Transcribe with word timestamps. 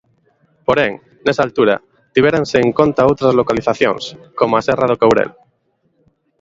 Porén, 0.67 0.91
nesa 1.25 1.43
altura, 1.47 1.75
tivéranse 2.15 2.57
en 2.65 2.69
conta 2.79 3.07
outras 3.09 3.33
localizacións, 3.39 4.03
como 4.39 4.53
a 4.55 4.65
serra 4.67 4.85
do 4.89 4.99
Courel. 5.01 5.31